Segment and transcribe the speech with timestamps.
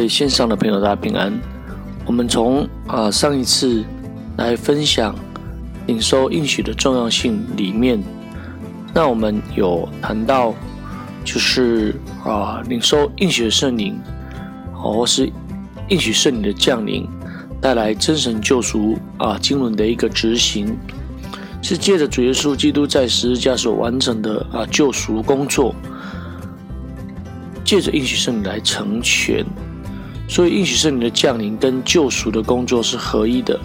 [0.00, 1.30] 位线上的朋友，大家平安。
[2.06, 3.84] 我们从啊上一次
[4.38, 5.14] 来分享
[5.86, 8.02] 领受应许的重要性里面，
[8.94, 10.54] 那我们有谈到，
[11.22, 11.94] 就是
[12.24, 14.00] 啊领受应许的圣灵，
[14.72, 15.30] 或是
[15.88, 17.06] 应许圣灵的降临，
[17.60, 20.74] 带来真神救赎啊经纶的一个执行，
[21.60, 25.74] 是借着主耶稣基督在十字架所完成的啊救赎工作。
[27.62, 29.44] 借着应许圣灵来成全，
[30.30, 33.58] 所以应许圣灵的降临跟救赎的工作是合一的。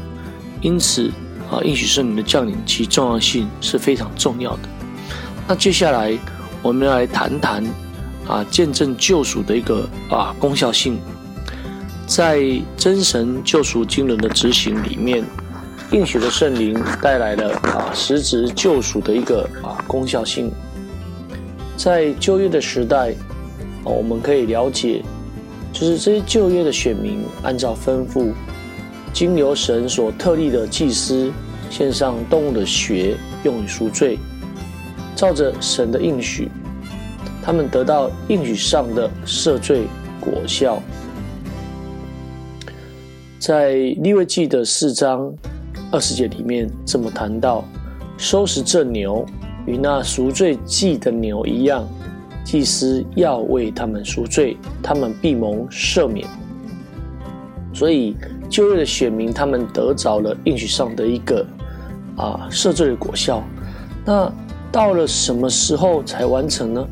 [0.62, 1.12] 因此
[1.48, 4.62] 啊，应许圣灵的降临其重要性是非常重要的。
[5.48, 6.18] 那接下来
[6.64, 7.64] 我们来谈谈
[8.28, 11.00] 啊，见证救赎的一个啊功效性。
[12.08, 12.42] 在
[12.76, 15.24] 真神救赎经纶的执行里面，
[15.92, 20.52] 应许的圣灵带来了啊实质救赎的一个啊功效性。
[21.78, 23.14] 在旧约的时代。
[23.88, 25.04] 我们可以了解，
[25.76, 28.32] 就是这些旧约的选民，按照吩咐，
[29.12, 31.30] 经由神所特立的祭司
[31.70, 34.18] 献上动物的血，用于赎罪，
[35.18, 36.50] 照着神的应许，
[37.44, 39.84] 他们得到应许上的赦罪
[40.22, 40.82] 果效。
[43.38, 45.30] 在利未记的四章
[45.92, 47.66] 二十节里面，这么谈到：
[48.18, 49.26] 收拾这牛，
[49.66, 51.86] 与那赎罪祭的牛一样。
[52.46, 56.28] 祭司要为他们赎罪，他们必蒙赦免。
[57.74, 58.16] 所以
[58.50, 61.46] 旧约的选民，他们得着了应许上的一个
[62.16, 63.44] 啊赦罪的果效。
[64.06, 64.32] 那
[64.72, 66.88] 到了什么时候才完成呢？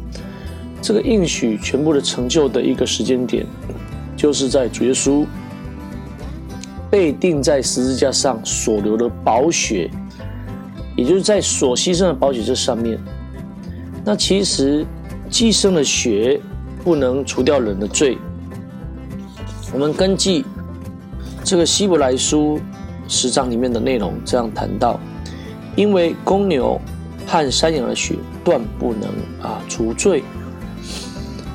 [0.82, 3.46] 这个应许全部的成就的一个时间点，
[4.18, 5.24] 就是在主耶稣
[6.90, 9.90] 被钉在十字架上所流的宝血，
[10.98, 13.00] 也就是在所牺牲的宝血这上面。
[14.04, 14.84] 那其实。
[15.34, 16.40] 寄生的血
[16.84, 18.20] 不能除掉人的罪。
[19.74, 20.46] 我们根据
[21.44, 22.60] 这个希伯来书
[23.08, 25.00] 十章里面的内容这样谈到：
[25.76, 26.80] 因为公牛
[27.26, 29.10] 和山羊的血断不能
[29.42, 30.24] 啊除罪，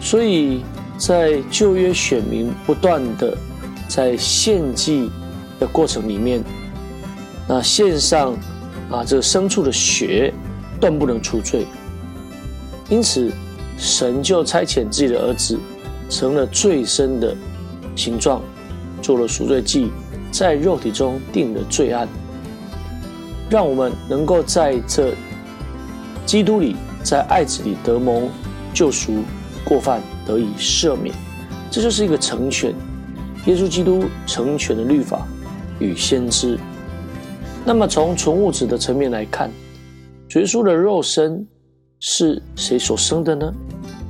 [0.01, 0.65] 所以
[0.97, 3.39] 在旧约选民不断的
[3.87, 5.09] 在献祭
[5.61, 6.43] 的过程里面，
[7.47, 8.33] 那献上
[8.91, 10.35] 啊这个牲畜的血
[10.81, 11.65] 断不能除罪，
[12.91, 13.33] 因此。
[13.79, 15.57] 神就差遣自己的儿子，
[16.11, 17.35] 成了最深的
[17.95, 18.43] 形状，
[19.01, 19.93] 做了赎罪祭，
[20.33, 22.09] 在肉体中定了罪案，
[23.49, 25.15] 让我们能够在这
[26.27, 26.75] 基督里，
[27.05, 28.29] 在爱子里得蒙
[28.75, 29.23] 救赎，
[29.65, 31.15] 过犯得以赦免。
[31.71, 32.75] 这就是一个成全，
[33.47, 35.25] 耶稣基督成全的律法
[35.79, 36.59] 与先知。
[37.65, 39.49] 那么从纯物质的层面来看，
[40.35, 41.47] 耶稣的肉身。
[42.01, 43.53] 是谁所生的呢？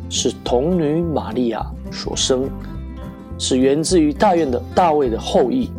[0.09, 2.49] 是童女玛利亚所生，
[3.39, 5.71] 是源自于大院的大卫的后裔。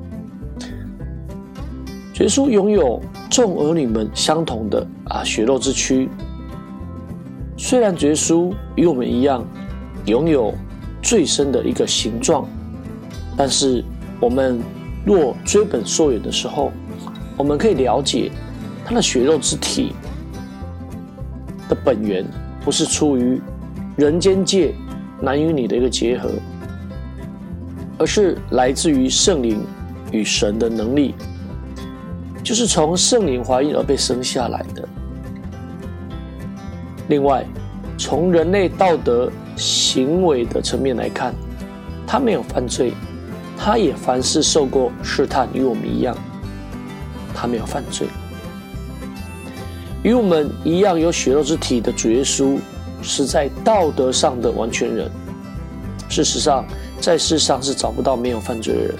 [2.20, 6.10] 耶稣拥有众儿女们相同的啊血肉之躯。
[7.58, 9.46] 虽然耶稣与我们一样
[10.06, 10.54] 拥有
[11.02, 12.48] 最深的一个形状，
[13.38, 13.84] 但是
[14.20, 14.60] 我们
[15.06, 16.72] 若追本溯源的时候，
[17.38, 18.32] 我们可以了解
[18.86, 19.94] 他的血肉之体。
[21.70, 22.26] 的本源
[22.66, 23.40] 不是出于
[24.00, 24.74] 人间界
[25.20, 26.30] 男与女的一个结合，
[27.98, 29.62] 而是来自于圣灵
[30.10, 31.14] 与神的能力，
[32.42, 34.88] 就是从圣灵怀孕而被生下来的。
[37.10, 37.46] 另外，
[37.98, 41.34] 从人类道德行为的层面来看，
[42.08, 42.94] 他没有犯罪，
[43.58, 46.16] 他也凡事受过试探，与我们一样，
[47.36, 48.08] 他没有犯罪。
[50.04, 52.58] 与我们一样有血肉之体的主耶稣，
[53.02, 55.10] 是在道德上的完全人。
[56.10, 56.66] 事实上，
[57.00, 58.96] 在世上是找不到没有犯罪的人，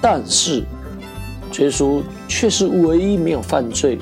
[0.00, 0.64] 但是
[1.58, 3.98] 耶稣却是唯一没有犯罪，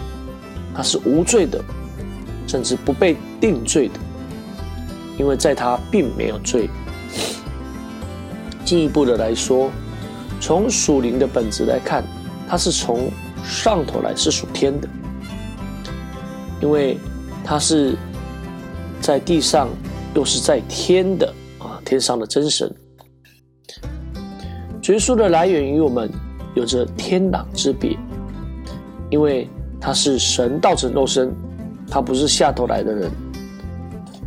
[0.74, 1.62] 他是无罪的，
[2.46, 3.94] 甚至不被定罪的，
[5.18, 6.68] 因为在他并没有罪。
[8.64, 9.70] 进一步的来说，
[10.40, 12.02] 从属灵的本质来看，
[12.48, 13.10] 他是从
[13.44, 14.88] 上头来，是属天的。
[16.60, 16.98] 因为
[17.44, 17.96] 他是
[19.06, 19.68] 在地上，
[20.16, 22.68] 又是在天的啊，天上的真神。
[24.88, 26.10] 耶稣的来源于我们
[26.56, 27.96] 有着天壤之别，
[29.08, 29.48] 因为
[29.80, 31.32] 他是神道成肉身，
[31.88, 33.08] 他不是下头来的人，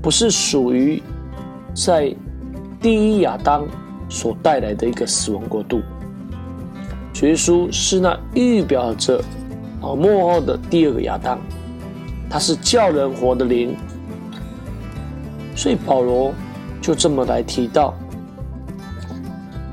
[0.01, 1.03] 不是属于
[1.75, 2.15] 在
[2.81, 3.67] 第一亚当
[4.07, 5.81] 所带来的一个死亡国度。
[7.21, 9.21] 耶稣是那预表着
[9.81, 11.37] 啊幕后的第二个亚当。
[12.29, 13.75] 他是叫人活的灵，
[15.55, 16.33] 所以保罗
[16.81, 17.93] 就这么来提到，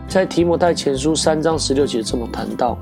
[0.09, 2.77] 在提摩太前书三章十六节这么谈到：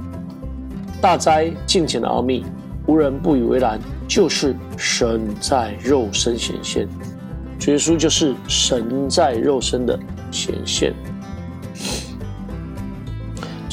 [1.00, 2.44] 大灾近前的奥秘，
[2.86, 6.88] 无人不以为然，就是神在肉身显现。
[7.66, 9.98] 耶稣就是神在肉身的
[10.30, 10.94] 显现。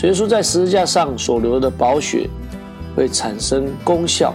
[0.03, 2.29] 耶稣在十字架上所流的宝血
[2.95, 4.33] 会产生功效，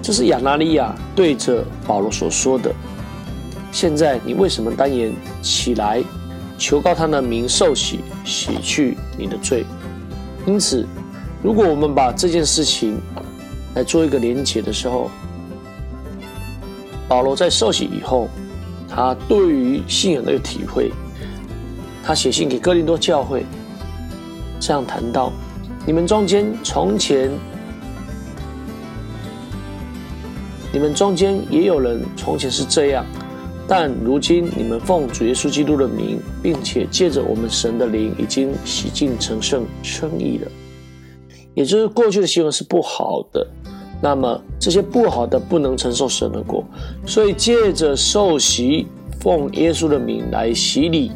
[0.00, 2.72] 这是亚拿利亚对着保罗所说的。
[3.70, 5.12] 现在你为什么单言
[5.42, 6.02] 起来，
[6.58, 9.64] 求告他的名受洗，洗去你的罪？
[10.46, 10.86] 因此，
[11.42, 12.98] 如果我们把这件事情
[13.74, 15.10] 来做一个连结的时候，
[17.08, 18.28] 保罗在受洗以后。
[18.90, 20.90] 他对于信仰的体会，
[22.02, 23.44] 他写信给哥林多教会，
[24.58, 25.30] 这样谈到：
[25.86, 27.30] 你们中间从前，
[30.72, 33.04] 你们中间也有人从前是这样，
[33.68, 40.50] 但如今你们奉主耶稣基督的名，并且借着我们神的灵，已经洗净成圣称义了。
[41.54, 43.46] 也就是过去的行为是不好的。
[44.00, 46.64] 那么这些不好的不能承受神的果，
[47.04, 48.86] 所以借着受洗，
[49.20, 51.10] 奉耶稣的名来洗礼，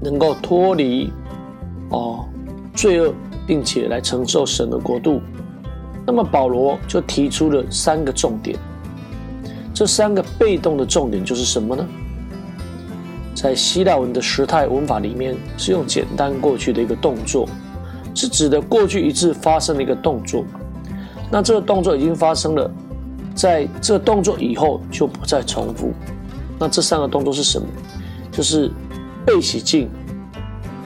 [0.00, 1.12] 能够脱离
[1.90, 2.24] 哦
[2.74, 3.12] 罪恶，
[3.44, 5.20] 并且来承受神的国度。
[6.06, 8.56] 那么保罗就提出了三个重点，
[9.74, 11.84] 这三个被动的重点就是什么呢？
[13.34, 17.46] 在希腊文的时态文法里面，是用简单过去的一个动作。
[18.14, 20.44] 是指的过去一次发生的一个动作，
[21.32, 22.70] 那这个动作已经发生了，
[23.34, 25.92] 在这个动作以后就不再重复。
[26.56, 27.66] 那这三个动作是什么？
[28.30, 28.70] 就是
[29.26, 29.90] 被洗净、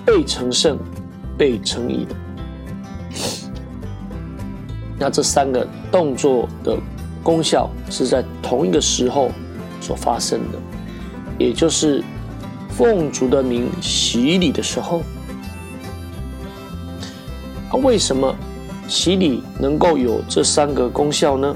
[0.06, 0.78] 被成圣、
[1.36, 2.16] 被称义的。
[4.98, 6.78] 那这三个动作的
[7.22, 9.30] 功效是在同一个时候
[9.80, 10.58] 所发生的，
[11.38, 12.02] 也就是
[12.70, 15.02] 奉主的名洗礼的时候。
[17.70, 18.34] 那为什么
[18.88, 21.54] 洗礼能够有这三个功效呢？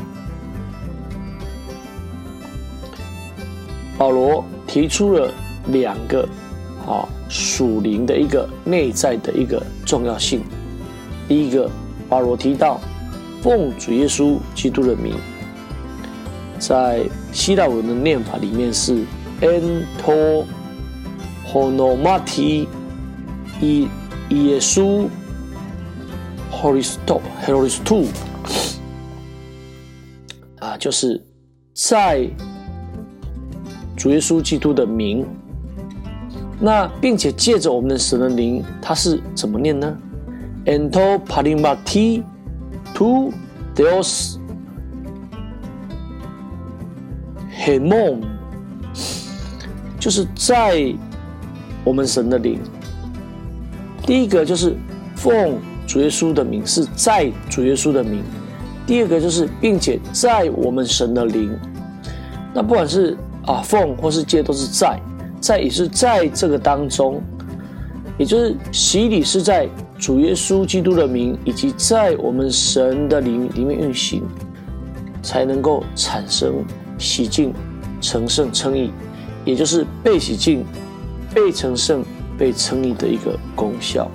[3.97, 5.33] 保罗提出了
[5.69, 6.29] 两个
[6.87, 10.43] 啊属灵的一个内在的一个重要性。
[11.29, 11.71] 第一个，
[12.09, 12.81] 保罗提到
[13.41, 15.15] 奉主耶稣基督的名，
[16.65, 19.05] 在希腊文的念法里面是
[19.41, 20.45] ento
[21.45, 22.69] honomati
[23.61, 23.89] 以
[24.29, 25.09] 耶稣。
[26.55, 28.07] Horisto, Horisto，
[30.61, 31.21] 啊，就是
[31.75, 32.31] 在
[33.97, 35.27] 主耶稣基督的名，
[36.61, 39.93] 那并且借着我们的神的灵，它是怎么念呢
[40.67, 42.23] ？Ento parimati
[42.95, 43.33] to
[43.75, 44.37] Deus
[47.65, 48.21] hemon，
[49.99, 50.95] 就是在
[51.85, 52.59] 我们神的灵。
[54.03, 54.77] 第一个就是
[55.17, 55.59] 奉。
[55.85, 58.23] 主耶稣的名是在主耶稣的名，
[58.87, 61.51] 第二个就是并且在我们神的灵，
[62.55, 64.99] 那不管是啊奉或是借都是在，
[65.41, 67.21] 在也是在这个当中，
[68.17, 69.69] 也就是洗礼是在
[69.99, 74.23] 主耶稣基督的名以及在我们神的灵里面运行，
[75.21, 76.65] 才能够产生
[77.03, 77.53] 洗净、
[78.01, 78.93] 成圣、称义，
[79.45, 80.65] 也就是被洗净、
[81.35, 82.05] 被成圣、
[82.39, 84.09] 被称义的一个功效。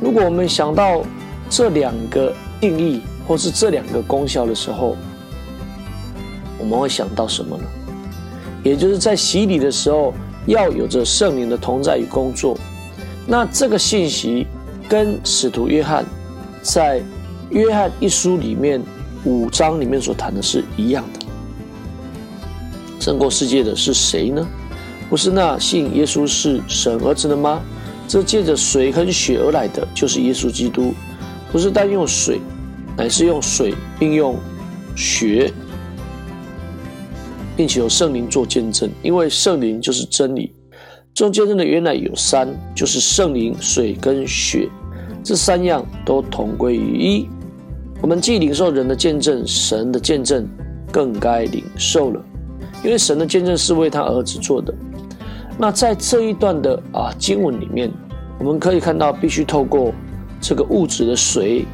[0.00, 1.02] 如果我们想到
[1.48, 4.96] 这两个定义，或是这两个功效的时候，
[6.58, 7.64] 我们会想到什么呢？
[8.64, 10.12] 也就是在洗礼的时候，
[10.46, 12.58] 要有着圣灵的同在与工作。
[13.26, 14.46] 那这个信息
[14.88, 16.04] 跟使徒约翰
[16.62, 17.00] 在
[17.50, 18.82] 约翰一书里面
[19.24, 21.21] 五章里面所谈的是一样的。
[23.02, 24.46] 胜过世界的是谁呢？
[25.10, 27.60] 不是那信耶稣是神儿子的吗？
[28.06, 30.94] 这借着水和血而来的，就是耶稣基督，
[31.50, 32.40] 不是单用水，
[32.96, 34.36] 乃是用水并用
[34.94, 35.52] 血，
[37.56, 38.88] 并且有圣灵做见证。
[39.02, 40.54] 因为圣灵就是真理。
[41.12, 44.68] 做见证的原来有三，就是圣灵、水跟血，
[45.24, 47.28] 这三样都同归于一。
[48.00, 50.48] 我们既领受人的见证，神的见证
[50.92, 52.24] 更该领受了，
[52.82, 54.74] 因为神的见证是为他儿子做的。
[55.58, 57.90] 那在这一段的啊经文里面，
[58.38, 59.92] 我们可以看到，必须透过
[60.40, 61.64] 这个物质的水，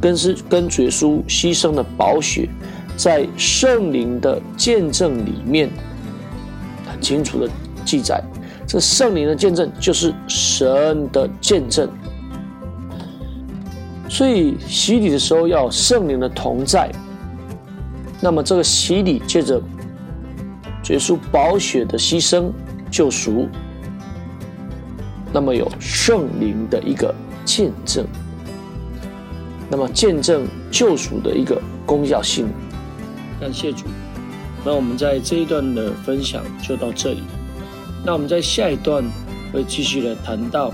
[0.00, 2.48] 跟是跟主耶稣牺牲的宝血，
[2.96, 5.70] 在圣灵的见证里面，
[6.90, 7.48] 很清楚的
[7.84, 8.22] 记载，
[8.66, 11.88] 这圣灵的见证就是神的见证。
[14.08, 16.90] 所以洗礼的时候要圣灵的同在，
[18.20, 19.60] 那么这个洗礼借着
[20.86, 22.52] 主耶稣宝血的牺牲。
[22.88, 23.48] 救赎，
[25.32, 27.12] 那么有圣灵的一个
[27.44, 28.06] 见证，
[29.68, 32.46] 那么见证救赎的一个功效性。
[33.40, 33.86] 感谢主。
[34.64, 37.24] 那我们在这一段的分享就到这里。
[38.04, 39.04] 那我们在下一段
[39.52, 40.72] 会继续的谈到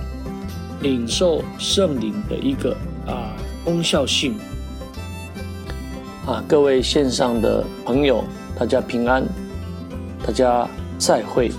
[0.82, 2.76] 领受圣灵的一个
[3.06, 4.34] 啊功效性。
[6.26, 8.22] 啊，各位线上的朋友，
[8.54, 9.24] 大家平安，
[10.24, 11.50] 大家再会。